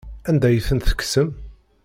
Anda 0.29 0.47
ay 0.49 0.57
tent-tekksem? 0.67 1.29